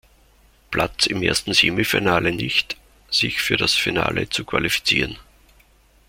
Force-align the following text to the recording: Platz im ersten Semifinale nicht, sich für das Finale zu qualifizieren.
Platz 0.71 1.05
im 1.05 1.21
ersten 1.21 1.53
Semifinale 1.53 2.31
nicht, 2.31 2.75
sich 3.11 3.39
für 3.39 3.55
das 3.55 3.75
Finale 3.75 4.27
zu 4.27 4.43
qualifizieren. 4.45 5.15